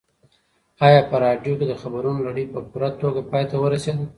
[0.85, 4.05] ایا په راډیو کې د خبرونو لړۍ په پوره توګه پای ته ورسېده؟